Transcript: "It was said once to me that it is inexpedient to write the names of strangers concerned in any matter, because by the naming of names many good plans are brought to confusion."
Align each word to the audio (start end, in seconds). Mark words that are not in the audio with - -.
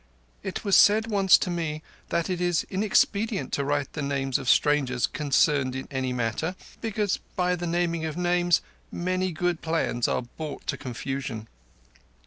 "It 0.41 0.63
was 0.65 0.75
said 0.75 1.05
once 1.11 1.37
to 1.37 1.51
me 1.51 1.83
that 2.09 2.27
it 2.27 2.41
is 2.41 2.65
inexpedient 2.71 3.53
to 3.53 3.63
write 3.63 3.93
the 3.93 4.01
names 4.01 4.39
of 4.39 4.49
strangers 4.49 5.05
concerned 5.05 5.75
in 5.75 5.87
any 5.91 6.11
matter, 6.11 6.55
because 6.81 7.19
by 7.35 7.55
the 7.55 7.67
naming 7.67 8.05
of 8.05 8.17
names 8.17 8.61
many 8.91 9.31
good 9.31 9.61
plans 9.61 10.07
are 10.07 10.23
brought 10.23 10.65
to 10.65 10.75
confusion." 10.77 11.47